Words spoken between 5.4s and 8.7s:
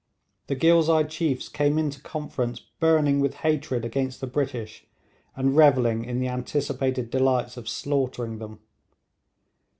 revelling in the anticipated delights of slaughtering them.